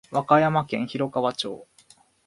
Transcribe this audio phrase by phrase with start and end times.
[0.09, 1.67] 和歌山県広川町